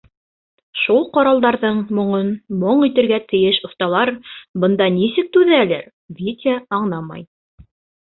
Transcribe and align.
Шул 0.83 1.03
ҡоралдарҙың 1.17 1.77
моңон 1.99 2.31
моң 2.65 2.81
итергә 2.89 3.21
тейеш 3.35 3.61
оҫталар 3.71 4.15
бында 4.67 4.91
нисек 4.99 5.33
түҙәлер, 5.39 5.89
Витя 6.21 6.61
аңламай. 6.83 7.29